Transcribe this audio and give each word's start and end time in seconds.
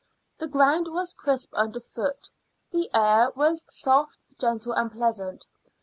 The 0.39 0.47
ground 0.47 0.87
was 0.89 1.13
crisp 1.13 1.51
under 1.53 1.79
foot; 1.79 2.27
the 2.71 2.89
air 2.91 3.31
was 3.35 3.63
soft, 3.69 4.23
gentle, 4.39 4.73
and 4.73 4.91
pleasant. 4.91 5.45